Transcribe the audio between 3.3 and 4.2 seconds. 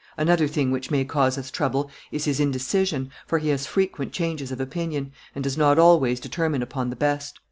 he has frequent